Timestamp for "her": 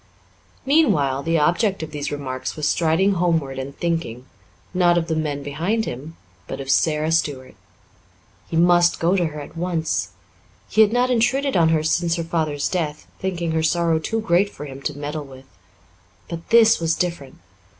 9.27-9.39, 11.69-11.83, 12.15-12.23, 13.51-13.61